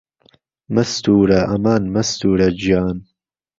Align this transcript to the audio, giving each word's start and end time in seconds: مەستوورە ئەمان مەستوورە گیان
مەستوورە 0.75 1.39
ئەمان 1.49 1.83
مەستوورە 1.93 2.49
گیان 2.59 2.97